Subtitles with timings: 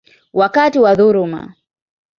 [0.33, 1.55] wakati wa dhuluma.